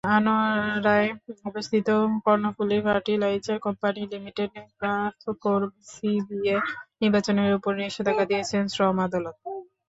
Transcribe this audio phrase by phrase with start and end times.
[0.09, 1.09] আনোয়ারায়
[1.45, 1.87] অবস্থিত
[2.25, 6.57] Karnaphuli fertiliser company লিমিটেড-কাফকোর CBA
[7.01, 9.35] নির্বাচনের ওপর নিষেধাজ্ঞা দিয়েছেন শ্রম আদালত।